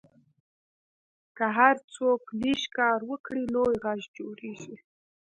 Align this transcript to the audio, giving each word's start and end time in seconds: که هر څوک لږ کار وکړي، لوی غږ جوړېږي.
که 1.37 1.45
هر 1.57 1.75
څوک 1.93 2.21
لږ 2.41 2.61
کار 2.77 2.99
وکړي، 3.11 3.43
لوی 3.55 3.73
غږ 3.83 4.01
جوړېږي. 4.17 4.75